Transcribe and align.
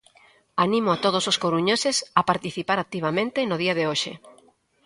Animo 0.65 0.89
a 0.93 1.01
todos 1.05 1.23
os 1.31 1.39
coruñeses 1.43 1.97
a 2.19 2.21
participar 2.31 2.77
activamente 2.79 3.39
no 3.49 3.55
día 3.63 3.73
de 3.77 3.83
hoxe. 3.89 4.13